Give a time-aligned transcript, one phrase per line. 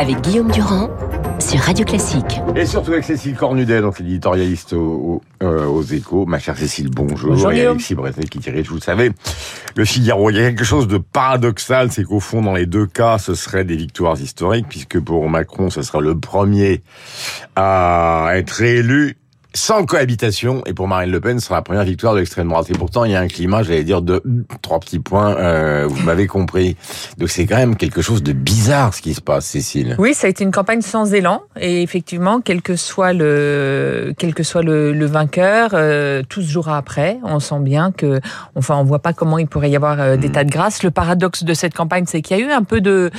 [0.00, 0.88] avec Guillaume Durand
[1.38, 2.40] sur Radio Classique.
[2.56, 6.24] Et surtout avec Cécile Cornudet, donc éditorialiste aux, euh, aux Échos.
[6.24, 7.32] Ma chère Cécile, bonjour.
[7.32, 7.72] Bonjour, et Guillaume.
[7.72, 9.12] Alexis Bretet qui dirige, vous le savez,
[9.76, 10.30] le Figaro.
[10.30, 13.34] Il y a quelque chose de paradoxal, c'est qu'au fond, dans les deux cas, ce
[13.34, 16.80] seraient des victoires historiques, puisque pour Macron, ce sera le premier
[17.54, 19.18] à être réélu
[19.54, 22.70] sans cohabitation, et pour Marine Le Pen, ce sera la première victoire de l'extrême droite.
[22.70, 24.22] Et pourtant, il y a un climat, j'allais dire, de
[24.62, 26.76] trois petits points, euh, vous m'avez compris.
[27.18, 29.96] Donc c'est quand même quelque chose de bizarre ce qui se passe, Cécile.
[29.98, 34.34] Oui, ça a été une campagne sans élan et effectivement, quel que soit le, quel
[34.34, 37.18] que soit le, le vainqueur, euh, tout se jouera après.
[37.24, 38.20] On sent bien que,
[38.54, 40.20] enfin, on voit pas comment il pourrait y avoir euh, Mm.
[40.20, 40.82] d'état de grâce.
[40.82, 43.10] Le paradoxe de cette campagne, c'est qu'il y a eu un peu de,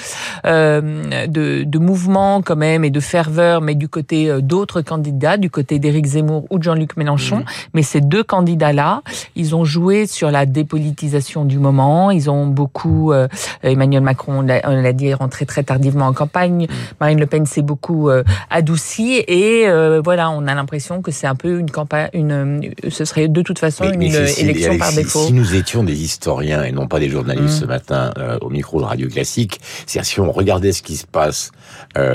[0.45, 5.37] euh, de, de mouvement quand même et de ferveur, mais du côté euh, d'autres candidats,
[5.37, 7.37] du côté d'Éric Zemmour ou de Jean-Luc Mélenchon.
[7.39, 7.45] Mm.
[7.73, 9.01] Mais ces deux candidats-là,
[9.35, 12.11] ils ont joué sur la dépolitisation du moment.
[12.11, 13.27] Ils ont beaucoup, euh,
[13.63, 16.67] Emmanuel Macron, on l'a- dit, est rentré très tardivement en campagne.
[16.99, 21.27] Marine Le Pen s'est beaucoup euh, adoucie et euh, voilà, on a l'impression que c'est
[21.27, 25.19] un peu une campagne, une, euh, ce serait de toute façon une élection par défaut.
[25.27, 27.61] Si nous étions des historiens et non pas des journalistes Mm.
[27.61, 31.51] ce matin au micro de Radio Classique, c'est si on regardait ce qui se passe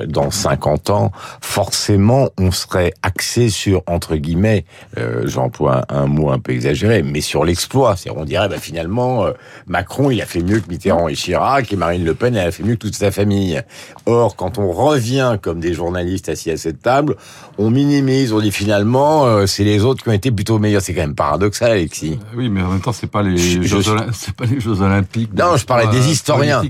[0.08, 4.64] dans 50 ans, forcément on serait axé sur entre guillemets,
[4.98, 7.96] euh, j'emploie un mot un peu exagéré, mais sur l'exploit.
[7.96, 9.32] C'est on dirait bah, finalement euh,
[9.66, 12.52] Macron il a fait mieux que Mitterrand et Chirac et Marine Le Pen elle a
[12.52, 13.60] fait mieux que toute sa famille.
[14.06, 17.16] Or quand on revient comme des journalistes assis à cette table,
[17.58, 20.82] on minimise, on dit finalement euh, c'est les autres qui ont été plutôt meilleurs.
[20.82, 22.18] C'est quand même paradoxal, Alexis.
[22.36, 24.60] Oui, mais en même temps, c'est pas les Je- Jeux je- Olymp- c'est pas les
[24.60, 25.30] Jeux Olympiques.
[25.36, 26.62] Non, je parlais des historiens.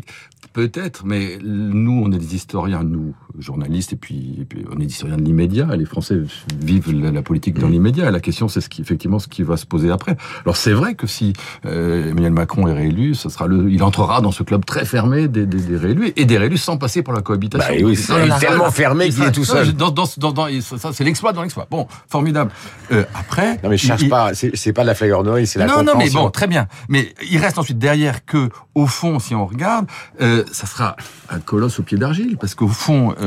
[0.53, 4.87] Peut-être, mais nous, on est des historiens, nous, journalistes, et puis, et puis on est
[4.87, 5.67] des historiens de l'immédiat.
[5.77, 6.17] Les Français
[6.61, 7.61] vivent la, la politique Mm.
[7.61, 8.11] dans l'immédiat.
[8.11, 10.17] La question, c'est ce qui, effectivement, ce qui va se poser après.
[10.45, 11.33] Alors, c'est vrai que si
[11.65, 15.29] euh, Emmanuel Macron est réélu, ce sera le, il entrera dans ce club très fermé
[15.29, 17.73] des, des, des réélus et des réélus sans passer par la cohabitation.
[17.75, 19.73] Bah oui, Ça, c'est ça, tellement ça, fermé qu'il ça, est tout ça, seul.
[19.75, 21.67] Dans, dans, dans, dans- ça, ça, c'est l'exploit dans l'exploit.
[21.71, 22.51] Bon, formidable.
[22.93, 25.67] Euh, après, Non mais je cherche il- pas, c'est pas de la flagornerie, c'est la
[25.67, 26.67] non, non, mais bon, très bien.
[26.89, 29.87] Mais il reste ensuite derrière que, au fond, si on regarde,
[30.21, 30.97] euh, ça sera
[31.31, 33.26] un colosse au pied d'argile, parce qu'au fond, euh,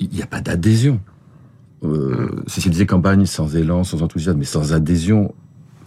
[0.00, 1.00] il n'y a pas d'adhésion.
[1.84, 5.34] Euh, Cécile disait campagne sans élan, sans enthousiasme, mais sans adhésion.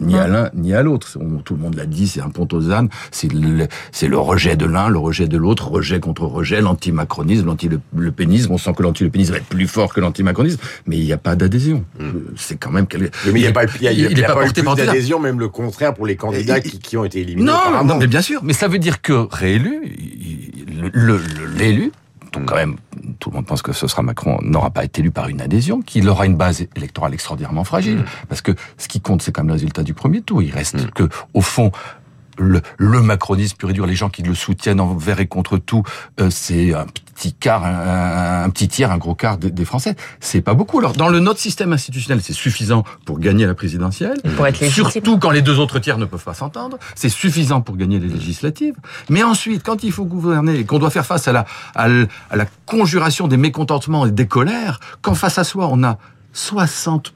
[0.00, 1.16] Ni à l'un, ni à l'autre.
[1.44, 2.88] Tout le monde l'a dit, c'est un pont aux ânes.
[3.12, 8.50] C'est le, rejet de l'un, le rejet de l'autre, rejet contre rejet, l'anti-macronisme, l'anti-lepénisme.
[8.52, 11.36] On sent que l'anti-lepénisme va être plus fort que l'anti-macronisme, mais il n'y a pas
[11.36, 11.84] d'adhésion.
[12.00, 12.88] Euh, C'est quand même...
[12.88, 14.24] quel- Mais il n'y a pas, il y a, il a- il il y est
[14.24, 16.96] a pas pas eu porté plus d'adhésion, même le contraire pour les candidats qui, qui
[16.96, 17.46] ont été éliminés.
[17.52, 18.40] Non, non, mais bien sûr.
[18.42, 21.92] Mais ça veut dire que réélu, il- le- le- le- l'élu,
[22.32, 22.76] donc quand même,
[23.18, 25.82] tout le monde pense que ce sera Macron, n'aura pas été élu par une adhésion,
[25.82, 28.04] qu'il aura une base électorale extraordinairement fragile.
[28.28, 30.42] Parce que ce qui compte, c'est quand même le résultat du premier tour.
[30.42, 31.72] Il reste que, au fond,
[32.42, 35.82] le, le macronisme pur et dur, les gens qui le soutiennent envers et contre tout,
[36.20, 39.96] euh, c'est un petit quart, un, un petit tiers, un gros quart des, des Français.
[40.20, 40.78] C'est pas beaucoup.
[40.78, 44.20] Alors, dans le notre système institutionnel, c'est suffisant pour gagner la présidentielle.
[44.36, 44.90] Pour être légitime.
[44.90, 46.78] Surtout quand les deux autres tiers ne peuvent pas s'entendre.
[46.94, 48.74] C'est suffisant pour gagner les législatives.
[49.08, 52.46] Mais ensuite, quand il faut gouverner et qu'on doit faire face à la, à la
[52.66, 55.98] conjuration des mécontentements et des colères, quand face à soi, on a
[56.34, 57.12] 60%,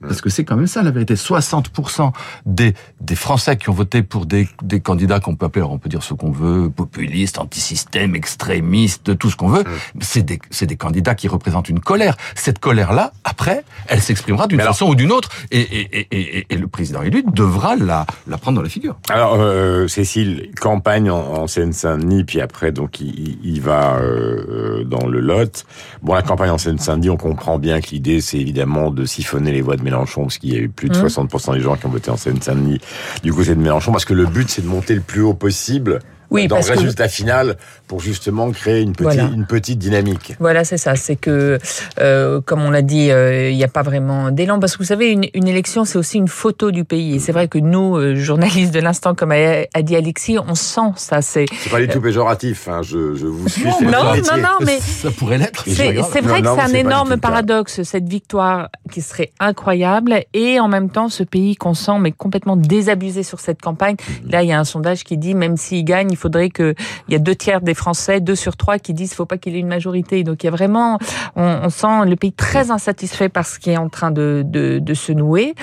[0.00, 2.12] parce que c'est quand même ça la vérité, 60%
[2.46, 5.78] des, des Français qui ont voté pour des, des candidats qu'on peut appeler, alors on
[5.78, 9.64] peut dire ce qu'on veut, populistes, antisystème, extrémistes, tout ce qu'on veut,
[10.00, 12.16] c'est des, des candidats qui représentent une colère.
[12.34, 16.56] Cette colère-là, après, elle s'exprimera d'une alors- façon ou d'une autre, et, et, et, et,
[16.56, 18.96] le président élu devra la, la prendre dans la figure.
[19.10, 24.84] Alors, euh, Cécile, campagne en, en Seine-Saint-Denis, puis après, donc, il, il- va euh, euh,
[24.84, 25.64] dans le Lot.
[26.02, 29.62] Bon, la campagne en Seine-Saint-Denis, on comprend bien que l'idée, c'est évidemment de siphonner les
[29.62, 31.06] voix de Mélenchon, parce qu'il y a eu plus de Mmh.
[31.06, 32.80] 60% des gens qui ont voté en Seine-Saint-Denis
[33.22, 35.98] du côté de Mélenchon, parce que le but, c'est de monter le plus haut possible
[36.30, 39.22] Oui, dans parce le que- résultat final, pour justement créer une petite, Voilà.
[39.34, 40.34] une petite dynamique.
[40.40, 40.96] Voilà, c'est ça.
[40.96, 41.58] C'est que,
[42.00, 44.58] euh, comme on l'a dit, euh, il n'y a pas vraiment d'élan.
[44.58, 47.16] Parce que vous savez, une, une élection, c'est aussi une photo du pays.
[47.16, 50.54] Et c'est vrai que nous, euh, journalistes de l'instant, comme a, a dit Alexis, on
[50.54, 51.20] sent ça.
[51.22, 53.64] C'est C'est pas du tout péjoratif, hein, je, je vous suis.
[53.64, 55.64] Non, non, non, non, mais Ça pourrait l'être.
[55.66, 60.68] C'est vrai Non, que c'est un énorme paradoxe, cette victoire qui serait incroyable, et en
[60.68, 63.96] même temps, ce pays qu'on sent mais complètement désabusé sur cette campagne.
[63.96, 64.30] Mm-hmm.
[64.32, 66.74] Là, il y a un sondage qui dit, même s'il gagne, il faudrait que
[67.08, 69.54] il y a deux tiers des Français, deux sur trois, qui disent, faut pas qu'il
[69.56, 70.22] ait une majorité.
[70.24, 70.98] Donc il y a vraiment,
[71.36, 74.78] on, on sent le pays très insatisfait par ce qui est en train de, de,
[74.78, 75.54] de se nouer.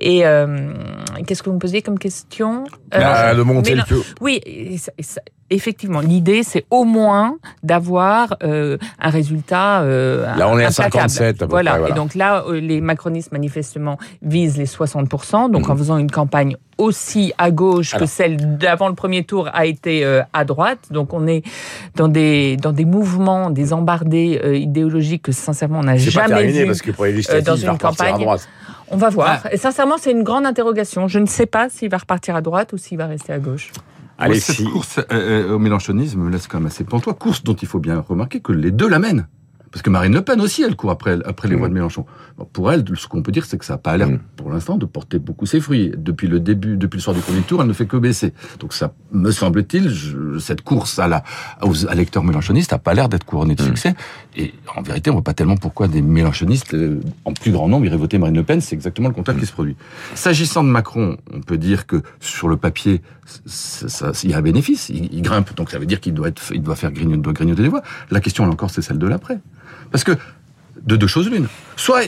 [0.00, 0.72] Et euh,
[1.26, 2.64] qu'est-ce que vous me posiez comme question?
[2.90, 4.14] Bah, de monter mais le plus.
[4.20, 9.82] Oui, et ça- et ça- effectivement, l'idée, c'est au moins d'avoir euh, un résultat.
[9.82, 11.44] Euh, là, on est à 57.
[11.48, 11.88] voilà.
[11.88, 15.78] Et donc là, euh, les macronistes manifestement visent les 60% Donc, en mhm.
[15.78, 20.22] faisant une campagne aussi à gauche que celle d'avant le premier tour a été euh,
[20.32, 20.88] à droite.
[20.90, 21.42] Donc on est
[21.94, 26.66] dans des dans des mouvements, des embardés euh, idéologiques que sincèrement on n'a jamais vu
[26.66, 28.26] parce que pour les dans une campagne.
[28.92, 29.46] On va voir.
[29.52, 31.06] Et sincèrement, c'est une grande interrogation.
[31.06, 33.70] Je ne sais pas s'il va repartir à droite ou s'il va rester à gauche.
[34.40, 38.00] Cette course au mélanchonisme me laisse quand même assez toi Course dont il faut bien
[38.00, 39.28] remarquer que les deux l'amènent.
[39.72, 41.58] Parce que Marine Le Pen aussi, elle court après, après les mmh.
[41.58, 42.04] voix de Mélenchon.
[42.52, 44.18] pour elle, ce qu'on peut dire, c'est que ça n'a pas l'air, mmh.
[44.36, 45.92] pour l'instant, de porter beaucoup ses fruits.
[45.96, 48.32] Depuis le début, depuis le soir du premier tour, elle ne fait que baisser.
[48.58, 49.92] Donc ça, me semble-t-il,
[50.40, 51.22] cette course à la,
[51.62, 53.66] aux électeurs mélenchonistes n'a pas l'air d'être couronnée de mmh.
[53.66, 53.94] succès.
[54.36, 57.68] Et en vérité, on ne voit pas tellement pourquoi des mélenchonistes, euh, en plus grand
[57.68, 58.60] nombre, iraient voter Marine Le Pen.
[58.60, 59.76] C'est exactement le contraire qui se produit.
[60.14, 63.02] S'agissant de Macron, on peut dire que sur le papier,
[64.24, 64.88] il y a un bénéfice.
[64.88, 67.62] Il, grimpe, donc ça veut dire qu'il doit, être, il doit faire grignoter, doit grignoter
[67.62, 67.82] les voix.
[68.10, 69.38] La question, là encore, c'est celle de l'après.
[69.90, 70.12] Parce que,
[70.82, 71.48] de deux choses l'une.
[71.76, 72.04] Soit,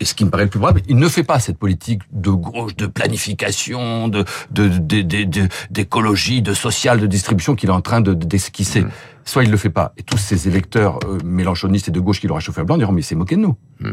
[0.00, 2.30] et ce qui me paraît le plus probable, il ne fait pas cette politique de
[2.30, 4.24] gauche, de planification, de,
[5.70, 8.82] d'écologie, de, de, social, de distribution qu'il est en train de, d'esquisser.
[8.82, 8.90] Mm.
[9.24, 12.26] Soit il le fait pas, et tous ces électeurs euh, mélanchonistes et de gauche qui
[12.26, 13.56] l'auraient chauffé à blanc diront mais c'est moqué de nous.
[13.80, 13.90] Mm.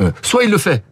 [0.00, 0.84] Euh, soit il le fait,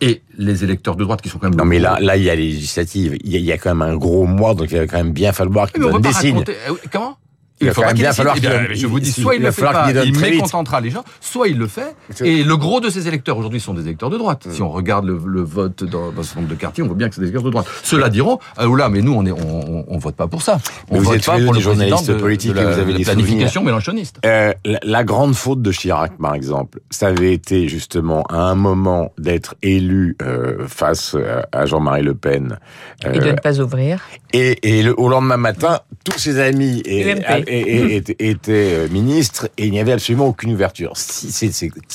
[0.00, 1.58] et les électeurs de droite qui sont quand même...
[1.58, 3.96] Non mais là, là il y a les législatives, il y a, quand même un
[3.96, 6.42] gros mois, donc il va quand même bien falloir qu'il donne des signes.
[6.90, 7.18] Comment?
[7.60, 10.80] Il, faudra bien falloir qu'il Je vous dis, soit il, le fait pas, il, mécontentera
[10.80, 11.94] les gens, soit il le fait.
[12.22, 14.46] Et le gros de ces électeurs aujourd'hui sont des électeurs de droite.
[14.50, 17.14] Si on regarde le, vote dans, dans ce nombre de quartiers, on voit bien que
[17.14, 17.66] c'est des électeurs de droite.
[17.82, 20.58] Ceux-là diront, ah là, mais nous on est, on, on, vote pas pour ça.
[20.90, 23.62] On mais vote vous êtes pas pour le journaliste politique de, vous avez des planification
[23.62, 24.20] mélanchoniste.
[24.24, 29.12] Euh, la, grande faute de Chirac, par exemple, ça avait été justement à un moment
[29.18, 31.16] d'être élu euh, face
[31.52, 32.58] à Jean-Marie Le Pen
[33.04, 34.00] euh, et de ne pas ouvrir.
[34.32, 37.04] Et, et le, au lendemain matin, tous ses amis et,
[37.50, 40.92] était, euh, ministre et il n'y avait absolument aucune ouverture.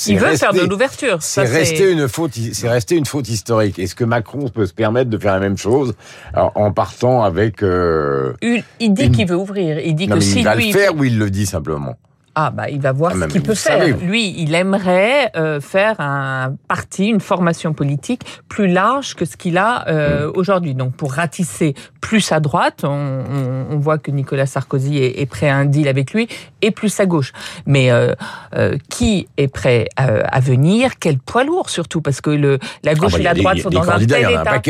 [0.06, 1.18] Il veut faire de l'ouverture.
[1.20, 2.32] C'est resté une faute.
[2.52, 3.78] C'est resté une faute historique.
[3.78, 5.94] Est-ce que Macron peut se permettre de faire la même chose
[6.34, 8.32] en partant avec euh,
[8.80, 9.78] Il dit qu'il veut ouvrir.
[9.78, 11.96] Il dit que si il va le faire ou il le dit simplement.
[12.38, 13.96] Ah bah il va voir ah, ce qu'il peut faire.
[13.96, 19.56] Lui, il aimerait euh, faire un parti, une formation politique plus large que ce qu'il
[19.56, 20.32] a euh, mm.
[20.34, 20.74] aujourd'hui.
[20.74, 23.24] Donc pour ratisser plus à droite, on,
[23.70, 26.28] on, voit que Nicolas Sarkozy est, est, prêt à un deal avec lui,
[26.60, 27.32] et plus à gauche.
[27.64, 28.12] Mais euh,
[28.54, 30.98] euh qui est prêt à, à, venir?
[31.00, 33.70] Quel poids lourd surtout parce que le la gauche ah bah, et la droite sont
[33.70, 34.60] dans un tel état.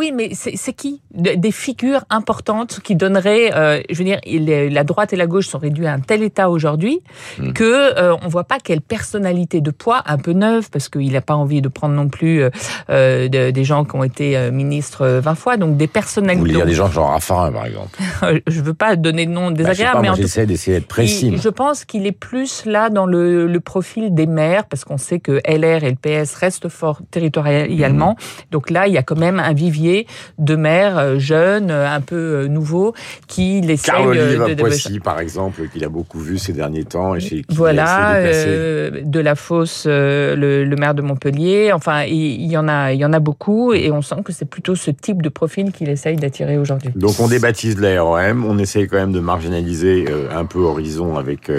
[0.00, 1.02] Oui, mais c'est qui?
[1.12, 5.58] Des figures importantes qui donneraient, euh, je veux dire, la droite et la gauche sont
[5.58, 7.02] réduits à un tel état aujourd'hui
[7.38, 7.52] hmm.
[7.52, 11.20] que euh, on voit pas quelle personnalité de poids un peu neuve, parce qu'il n'a
[11.20, 12.42] pas envie de prendre non plus
[12.88, 16.38] euh, des gens qui ont été ministres 20 fois, donc des personnalités.
[16.38, 18.00] Vous voulez dire des gens genre Raffarin, par exemple
[18.46, 21.36] Je veux pas donner de nom désagréable, bah, mais j'essaie d'essayer d'être précis.
[21.36, 25.20] je pense qu'il est plus là dans le, le profil des maires, parce qu'on sait
[25.20, 28.12] que LR et le PS restent forts territorialement.
[28.12, 28.50] Hmm.
[28.50, 29.89] Donc là, il y a quand même un vivier
[30.38, 32.94] de maires euh, jeunes, euh, un peu euh, nouveaux,
[33.26, 37.14] qui l'essayent de, de, Poissy, par exemple, qu'il a beaucoup vu ces derniers temps.
[37.14, 41.72] Et chez, voilà, de la fosse, le, maire de Montpellier.
[41.72, 44.44] Enfin, il, y en a, il y en a beaucoup, et on sent que c'est
[44.44, 46.90] plutôt ce type de profil qu'il essaye d'attirer aujourd'hui.
[46.96, 51.50] Donc on débaptise la ROM, on essaye quand même de marginaliser un peu Horizon avec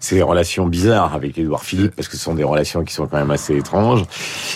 [0.00, 3.18] ces relations bizarres avec Édouard Philippe, parce que ce sont des relations qui sont quand
[3.18, 4.04] même assez étranges.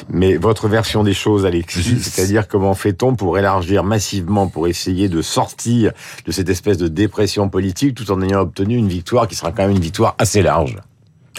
[0.09, 5.23] Mais votre version des choses, Alexis, c'est-à-dire comment fait-on pour élargir massivement, pour essayer de
[5.23, 5.93] sortir
[6.27, 9.63] de cette espèce de dépression politique, tout en ayant obtenu une victoire qui sera quand
[9.63, 10.77] même une victoire assez large.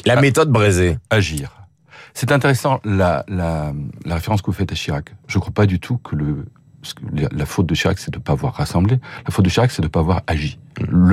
[0.06, 0.22] La ah.
[0.22, 0.98] méthode braisée.
[1.12, 1.52] Agir.
[2.14, 3.74] C'est intéressant la, la,
[4.06, 5.14] la référence que vous faites à Chirac.
[5.28, 6.46] Je ne crois pas du tout que le,
[7.14, 9.00] la faute de Chirac, c'est de ne pas avoir rassemblé.
[9.26, 10.60] La faute de Chirac, c'est de ne pas avoir agi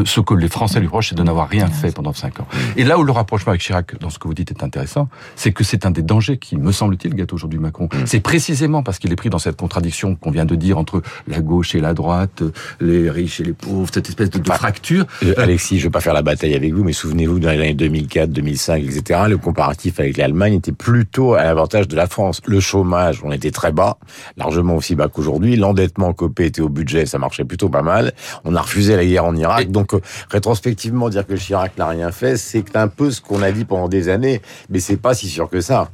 [0.04, 2.46] ce que les Français lui reprochent, c'est de n'avoir rien fait pendant cinq ans.
[2.76, 5.52] Et là où le rapprochement avec Chirac, dans ce que vous dites, est intéressant, c'est
[5.52, 7.88] que c'est un des dangers qui, me semble-t-il, gâte aujourd'hui Macron.
[7.92, 8.06] Mm.
[8.06, 11.40] C'est précisément parce qu'il est pris dans cette contradiction qu'on vient de dire entre la
[11.40, 12.42] gauche et la droite,
[12.80, 15.06] les riches et les pauvres, cette espèce de, de bah, fracture.
[15.25, 17.58] Euh, Alexis, je ne vais pas faire la bataille avec vous, mais souvenez-vous, dans les
[17.58, 22.40] années 2004, 2005, etc., le comparatif avec l'Allemagne était plutôt à l'avantage de la France.
[22.46, 23.98] Le chômage, on était très bas,
[24.37, 25.56] largement aussi bas qu'aujourd'hui.
[25.56, 28.12] L'endettement copé était au budget, ça marchait plutôt pas mal.
[28.44, 30.00] On a refusé la guerre en Irak donc, euh,
[30.31, 33.88] rétrospectivement, dire que Chirac n'a rien fait, c'est un peu ce qu'on a dit pendant
[33.88, 35.91] des années, mais c'est pas si sûr que ça.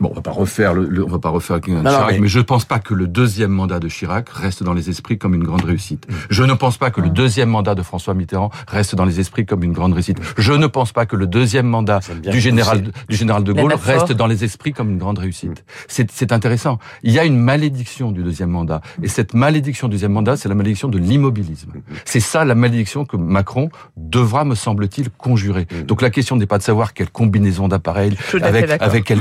[0.00, 2.18] Bon, on va pas refaire le, le- on va pas refaire Chirac, Non, non, mais...
[2.18, 5.16] mais- je ne pense pas que le deuxième mandat de Chirac reste dans les esprits
[5.18, 6.06] comme une grande réussite.
[6.30, 9.46] Je ne pense pas que le deuxième mandat de François Mitterrand reste dans les esprits
[9.46, 10.18] comme une grande réussite.
[10.36, 12.00] Je ne pense pas que le deuxième mandat
[12.30, 15.64] du général du général de Gaulle reste dans les esprits comme une grande réussite.
[15.88, 16.78] C'est c'est intéressant.
[17.02, 20.48] Il y a une malédiction du deuxième mandat, et cette malédiction du deuxième mandat, c'est
[20.48, 21.72] la malédiction de l'immobilisme.
[22.04, 25.66] C'est ça la malédiction que Macron devra, me semble-t-il, conjurer.
[25.86, 28.86] Donc la question n'est pas de savoir quelle combinaison d'appareils fait avec d'accord.
[28.88, 29.12] avec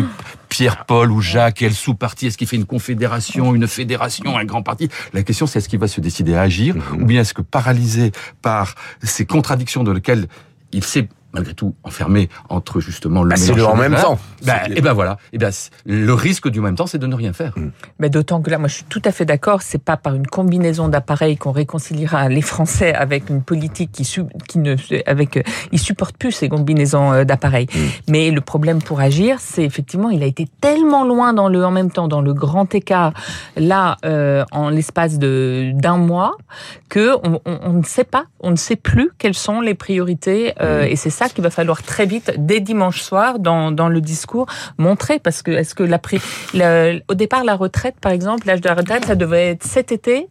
[0.65, 4.63] quel Pierre-Paul ou Jacques, quel sous-parti, est-ce qu'il fait une confédération, une fédération, un grand
[4.63, 4.89] parti?
[5.13, 8.11] La question, c'est est-ce qu'il va se décider à agir, ou bien est-ce que paralysé
[8.41, 10.27] par ces contradictions dans lesquelles
[10.71, 14.17] il s'est malgré tout enfermé entre justement le Bah, c'est le en même temps.
[14.45, 17.07] bah, et ben voilà, et ben c- le risque du en même temps, c'est de
[17.07, 17.53] ne rien faire.
[17.99, 19.61] Mais d'autant que là, moi, je suis tout à fait d'accord.
[19.61, 24.03] C'est pas par une combinaison d'appareils qu'on réconciliera les Français avec une politique qui,
[24.47, 24.75] qui ne,
[25.05, 27.67] avec, euh, ils supportent plus ces combinaisons euh, d'appareils.
[28.09, 31.71] Mais le problème pour agir, c'est effectivement, il a été tellement loin dans le, en
[31.71, 33.13] même temps, dans le grand écart,
[33.57, 36.37] là, euh, en l'espace de d'un mois,
[36.89, 40.53] que on, on- on ne sait pas, on ne sait plus quelles sont les priorités.
[40.61, 44.01] euh, Et c'est ça qu'il va falloir très vite, dès dimanche soir, dans, dans le
[44.01, 45.19] discours, montrer.
[45.19, 45.99] Parce que est-ce que la
[47.09, 50.27] au départ, la retraite, par exemple, l'âge de la retraite, ça devait être cet été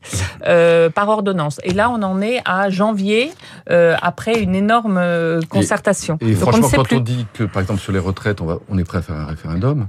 [0.46, 1.60] euh, par ordonnance.
[1.64, 3.32] Et là, on en est à janvier,
[3.70, 6.18] euh, après une énorme euh, concertation.
[6.20, 6.96] Et Donc, on franchement, ne sait quand plus.
[6.96, 9.16] on dit que, par exemple, sur les retraites, on, va, on est prêt à faire
[9.16, 9.86] un référendum,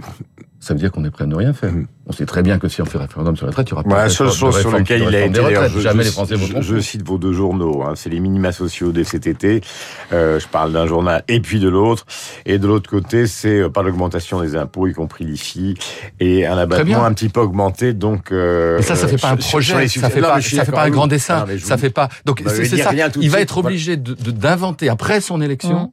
[0.65, 1.71] ça veut dire qu'on est prêt à ne rien faire.
[2.07, 3.83] On sait très bien que si on fait référendum sur les retraites, il y aura
[3.83, 6.07] pas Moi, de la seule chose sur laquelle il a été, des je, Jamais je-
[6.07, 6.61] les Français je- voteront.
[6.61, 9.61] je cite vos deux journaux, hein, c'est les minima sociaux de cet été.
[10.11, 12.05] Euh, je parle d'un journal et puis de l'autre.
[12.47, 15.75] Et de l'autre côté, c'est euh, pas l'augmentation des impôts, y compris l'IFI,
[16.19, 17.93] et un abattement un petit peu augmenté.
[17.93, 20.71] Donc, euh, Mais ça, ça fait pas un projet, ça fait Non, pas, ça fait
[20.71, 22.09] pas un grand dessin, Non, ça fait pas.
[22.25, 22.91] Donc c'est ça.
[23.21, 25.91] Il va être obligé d'inventer après son élection.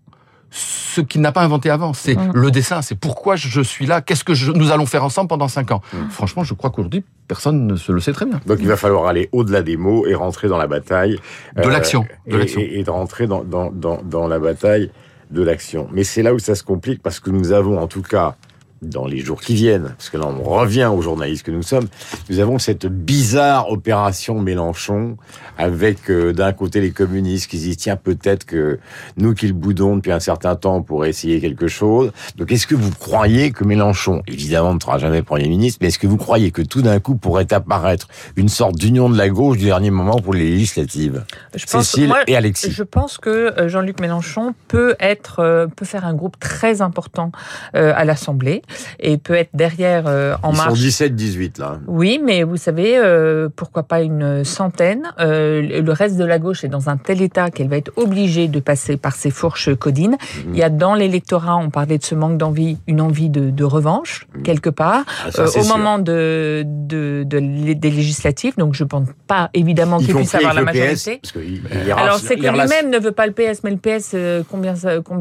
[0.52, 0.54] Mm.
[0.94, 2.32] Ce qu'il n'a pas inventé avant, c'est Mm.
[2.34, 5.48] le dessin, c'est pourquoi je suis là, qu'est-ce que je- nous allons faire ensemble pendant
[5.48, 5.80] cinq ans.
[6.10, 8.40] Franchement, je crois qu'aujourd'hui, personne ne se le sait très bien.
[8.46, 11.18] Donc il va falloir aller au-delà des mots et rentrer dans la bataille.
[11.56, 12.60] De l'action, de et- l'action.
[12.60, 14.90] Et, et de rentrer dans, dans, dans, dans la bataille
[15.30, 15.88] de l'action.
[15.92, 18.36] Mais c'est là où ça se complique parce que nous avons en tout cas
[18.82, 21.86] dans les jours qui viennent, parce que là on revient aux journalistes que nous sommes,
[22.28, 25.16] nous avons cette bizarre opération Mélenchon
[25.56, 28.78] avec euh, d'un côté les communistes qui se disent tiens peut-être que
[29.16, 32.10] nous qui le boudons depuis un certain temps pourrait essayer quelque chose.
[32.36, 35.98] Donc est-ce que vous croyez que Mélenchon, évidemment ne sera jamais Premier ministre, mais est-ce
[35.98, 39.58] que vous croyez que tout d'un coup pourrait apparaître une sorte d'union de la gauche
[39.58, 41.24] du dernier moment pour les législatives
[41.54, 42.70] Je pense- Cécile moi, et Alexis.
[42.72, 47.30] Je pense que euh, Jean-Luc Mélenchon peut être, euh, peut faire un groupe très important
[47.76, 48.62] euh, à l'Assemblée
[49.00, 50.78] et peut être derrière euh, en Ils marche.
[50.80, 51.80] sont 17-18 là.
[51.86, 56.64] Oui, mais vous savez, euh, pourquoi pas une centaine euh, Le reste de la gauche
[56.64, 60.16] est dans un tel état qu'elle va être obligée de passer par ces fourches codines.
[60.46, 60.52] Mhm.
[60.54, 63.64] Il y a dans l'électorat, on parlait de ce manque d'envie, une envie de, de
[63.64, 65.64] revanche quelque part Ah, ça, au sûr.
[65.66, 67.38] moment de, de, de
[67.74, 68.54] des législatives.
[68.56, 71.20] Donc je pense pas évidemment qu'il puisse avoir la le PS, majorité.
[71.22, 74.14] parce il- il Alors c'est que lui-même ne veut pas le PS, mais le PS,
[74.50, 74.72] combien,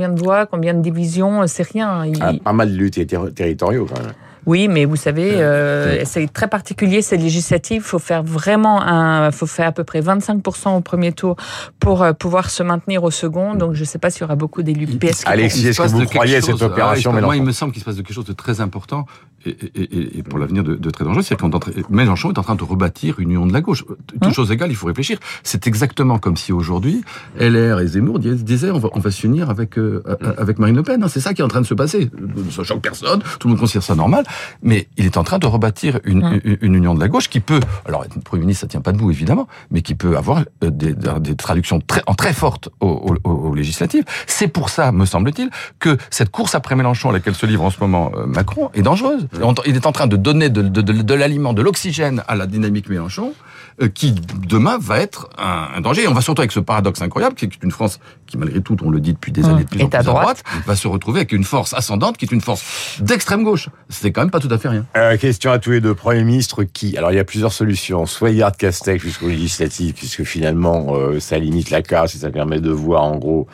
[0.09, 2.05] de voix, combien de divisions, c'est rien.
[2.05, 2.97] Il- Ah, pas mal de luttes
[3.41, 4.13] territoriaux quand même.
[4.45, 7.83] Oui, mais vous savez, euh, c'est très particulier ces législatives.
[7.85, 11.35] Il faut faire vraiment un, faut faire à peu près 25% au premier tour
[11.79, 13.53] pour euh, pouvoir se maintenir au second.
[13.53, 15.23] Donc je ne sais pas s'il y aura beaucoup d'élus PS.
[15.25, 17.85] Alexis, est-ce que vous croyez à cette opération Ah, Moi, il me semble qu'il se
[17.85, 19.05] passe de quelque chose de très important
[19.45, 21.23] et, et- et- pour l'avenir de, de très dangereux.
[21.23, 23.83] C'est train- Mélenchon est en train de rebâtir une union de la gauche.
[24.07, 25.17] Toute Hein chose égale, il faut réfléchir.
[25.43, 27.03] C'est exactement comme si aujourd'hui,
[27.39, 30.75] LR et Zemmour dis- disaient on va, on va s'unir avec, euh, euh, avec Marine
[30.75, 31.03] Le Pen.
[31.03, 31.07] hein.
[31.07, 32.09] C'est ça qui est en train de se passer.
[32.51, 34.25] Ça choque personne, tout le monde considère ça normal.
[34.61, 36.39] Mais il est en train de rebâtir une, Hein.
[36.43, 38.91] une, une union de la gauche qui peut, alors être Premier ministre, ça tient pas
[38.91, 43.15] debout évidemment, mais qui peut avoir euh, des, des traductions très, en très fortes aux,
[43.23, 44.03] aux- aux législatives.
[44.27, 47.69] C'est pour ça, me semble-t-il, que cette course après Mélenchon à laquelle se livre en
[47.71, 49.27] ce moment euh, Macron est dangereuse.
[49.41, 52.35] On- Il est en train de donner de, de, de, de l'aliment, de l'oxygène à
[52.35, 53.33] la dynamique Mélenchon,
[53.81, 54.13] euh, qui
[54.47, 56.03] demain va être un, un danger.
[56.03, 58.77] Et on va surtout avec ce paradoxe incroyable, qui est une France qui, malgré tout,
[58.83, 59.45] on le dit depuis des Mmh.
[59.45, 60.43] années, de plus en Est plus à à droite.
[60.43, 63.69] droite, va se retrouver avec une force ascendante, qui est une force d'extrême gauche.
[63.89, 64.85] C'est quand même pas tout à fait rien.
[64.97, 65.93] Euh, question à tous les deux.
[65.95, 68.05] Premier ministre qui Alors il y a plusieurs solutions.
[68.05, 72.59] Soit garde Castex jusqu'aux législatives, puisque finalement euh, ça limite la casse et ça permet
[72.59, 73.47] de voir en gros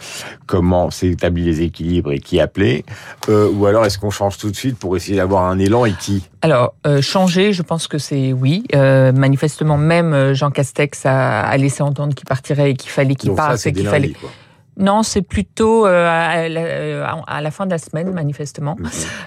[0.45, 2.85] comment s'établit les équilibres et qui appeler.
[3.29, 5.93] Euh, ou alors est-ce qu'on change tout de suite pour essayer d'avoir un élan et
[5.93, 6.27] qui?
[6.41, 8.63] Alors, euh, changer, je pense que c'est oui.
[8.75, 13.15] Euh, manifestement, même euh, Jean Castex a, a laissé entendre qu'il partirait et qu'il fallait
[13.15, 14.09] qu'il parte c'est et qu'il fallait.
[14.09, 14.29] quoi.
[14.77, 18.77] Non, c'est plutôt euh, à, la, euh, à la fin de la semaine, manifestement.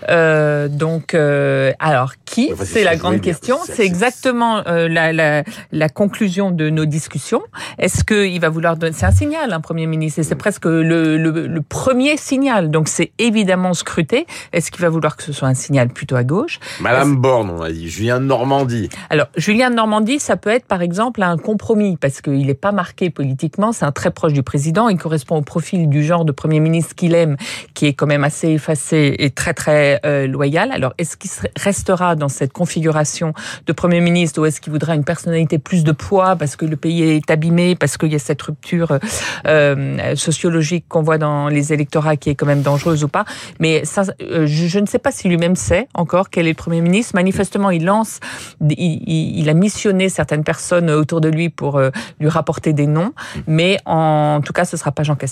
[0.08, 3.58] Euh, donc, euh, alors, qui Enfin, c'est C'est ce la grande question.
[3.64, 5.42] C'est- exactement euh, la, la,
[5.72, 7.42] la conclusion de nos discussions.
[7.78, 8.92] Est-ce qu'il va vouloir donner...
[8.92, 12.70] C'est un signal, un Premier ministre, et c'est presque le, le, le premier signal.
[12.70, 14.26] Donc, c'est évidemment scruté.
[14.52, 16.60] Est-ce qu'il va vouloir que ce soit un signal plutôt à gauche?
[16.80, 18.88] Madame Borne, on a dit, Julien de Normandie.
[19.10, 22.72] Alors, Julien de Normandie, ça peut être par exemple un compromis, parce qu'il n'est pas
[22.72, 26.60] marqué politiquement, c'est un très proche du président, il correspond profil du genre de Premier
[26.60, 27.36] ministre qu'il aime,
[27.74, 30.72] qui est quand même assez effacé et très très euh, loyal.
[30.72, 33.32] Alors, est-ce qu'il restera dans cette configuration
[33.66, 36.76] de Premier ministre, ou est-ce qu'il voudra une personnalité plus de poids, parce que le
[36.76, 38.98] pays est abîmé, parce qu'il y a cette rupture
[39.46, 43.24] euh, sociologique qu'on voit dans les électorats qui est quand même dangereuse ou pas?
[43.58, 43.82] Mais
[44.22, 47.14] euh, je, ne sais pas si lui-même sait encore quel est le Premier ministre.
[47.14, 48.20] Manifestement, il lance,
[48.60, 53.12] il, a missionné certaines personnes autour de lui pour euh, lui rapporter des noms,
[53.46, 55.29] mais en tout cas, ce sera pas Jean Castex.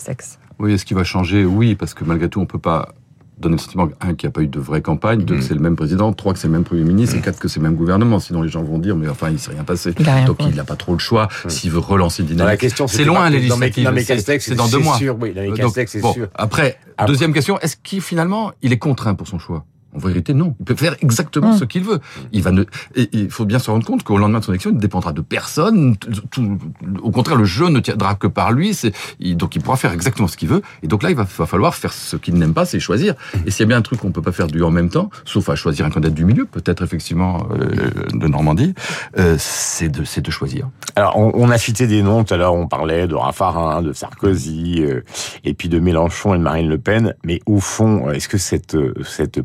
[0.58, 1.44] Oui, est-ce qu'il va changer?
[1.44, 2.94] Oui, parce que malgré tout, on peut pas
[3.38, 5.38] donner le sentiment, un, qu'il n'y a pas eu de vraie campagne, deux, Mm.
[5.38, 7.46] que c'est le même président, trois, que c'est le même Premier ministre, et quatre, que
[7.46, 8.18] c'est le même gouvernement.
[8.18, 9.94] Sinon, les gens vont dire, mais enfin, il s'est rien passé.
[9.96, 10.48] Il a rien Donc, fait.
[10.48, 12.58] il n'a pas trop le choix s'il veut relancer la dynamique.
[12.58, 13.88] question, C'est loin, les législatives.
[13.96, 14.96] C'est- Castex, c'est dans deux mois.
[14.96, 16.26] sûr, oui, Euh, Castex, c'est bon, sûr.
[16.34, 19.64] Après, Après- deuxième question, est-ce qu'il finalement, il est contraint pour son choix?
[19.94, 20.54] En vérité, non.
[20.60, 21.58] Il peut faire exactement Mm.
[21.58, 21.98] ce qu'il veut.
[22.32, 22.62] Il va ne...
[22.94, 25.12] et il faut bien se rendre compte qu'au lendemain de son élection, il ne dépendra
[25.12, 25.96] de personne.
[26.30, 26.58] Tout-
[27.02, 28.74] Au contraire, le jeu ne tiendra que par lui.
[28.74, 28.92] C'est...
[29.20, 30.62] Donc, il pourra faire exactement ce qu'il veut.
[30.82, 33.14] Et donc là, il va, falloir faire ce qu'il n'aime pas, c'est choisir.
[33.46, 35.08] Et s'il y a bien un truc qu'on peut pas faire du en même temps,
[35.24, 38.74] sauf à choisir un candidat du milieu, peut-être effectivement euh, de Normandie,
[39.18, 40.68] euh, c'est de, c'est de choisir.
[40.96, 43.92] Alors, on, on a cité des noms tout à l'heure, on parlait de Raffarin, de
[43.94, 45.00] Sarkozy, euh,
[45.44, 47.14] et puis de Mélenchon et de Marine Le Pen.
[47.24, 49.40] Mais au fond, est-ce que cette, cette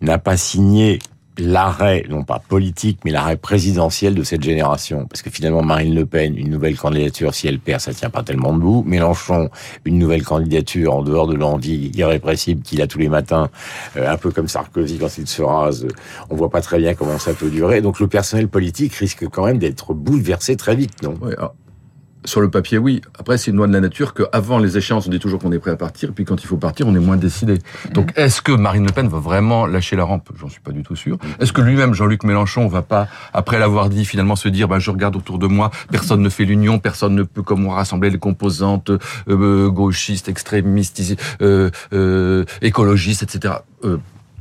[0.00, 0.98] n'a pas signé
[1.38, 6.04] l'arrêt, non pas politique, mais l'arrêt présidentiel de cette génération Parce que finalement, Marine Le
[6.04, 8.84] Pen, une nouvelle candidature, si elle perd, ça tient pas tellement debout.
[8.86, 9.48] Mélenchon,
[9.84, 13.48] une nouvelle candidature en dehors de l'envie irrépressible qu'il a tous les matins,
[13.96, 15.86] euh, un peu comme Sarkozy quand il se rase.
[16.30, 17.80] On voit pas très bien comment ça peut durer.
[17.80, 21.14] Donc le personnel politique risque quand même d'être bouleversé très vite, non?
[21.22, 21.54] Ouais, alors,
[22.24, 23.00] sur le papier, oui.
[23.18, 25.58] Après, c'est une loi de la nature qu'avant les échéances, on dit toujours qu'on est
[25.58, 27.58] prêt à partir, et puis quand il faut partir, on est moins décidé.
[27.92, 30.30] Donc, est-ce que Marine Le Pen va vraiment lâcher la rampe?
[30.38, 31.18] J'en suis pas du tout sûr.
[31.40, 34.90] Est-ce que lui-même, Jean-Luc Mélenchon, va pas, après l'avoir dit, finalement se dire, bah, je
[34.90, 38.18] regarde autour de moi, personne ne fait l'union, personne ne peut comme moi rassembler les
[38.18, 38.90] composantes
[39.28, 41.02] euh, gauchistes, extrémistes,
[41.40, 43.54] euh, euh, écologistes, etc.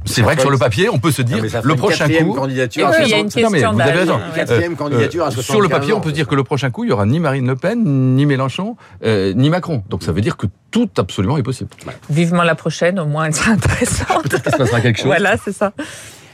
[0.05, 2.87] C'est vrai que sur le papier, on peut se dire, le prochain quatrième coup, candidature
[2.87, 4.19] à puis, il y a une 60 Non, mais question vous avez raison.
[4.35, 5.97] Quatrième Euh, candidature à euh, 75 Sur le papier, ans.
[5.97, 7.83] on peut se dire que le prochain coup, il y aura ni Marine Le Pen,
[8.15, 9.83] ni Mélenchon, euh, ni Macron.
[9.89, 11.69] Donc ça veut dire que tout absolument est possible.
[12.09, 14.23] Vivement la prochaine, au moins, elle sera intéressante.
[14.23, 15.05] Peut-être qu'il se passera quelque chose.
[15.07, 15.71] Voilà, c'est ça.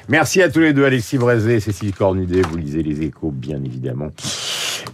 [0.10, 4.08] Merci à tous les deux, Alexis Brézé, Cécile Cornudet, vous lisez les échos, bien évidemment.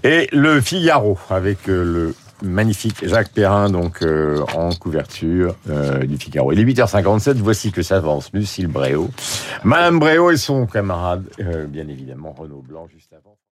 [0.03, 6.51] Et le Figaro, avec le magnifique Jacques Perrin, donc euh, en couverture euh, du Figaro.
[6.51, 9.09] Il est 8h57, voici que s'avance Lucille Bréau.
[9.63, 13.32] Madame Bréau et son camarade, euh, bien évidemment, Renaud Blanc, juste avant.